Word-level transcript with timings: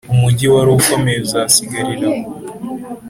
Umugi 0.13 0.45
wari 0.53 0.69
ukomeye 0.79 1.17
uzasigarire 1.25 2.07
aho, 2.13 2.23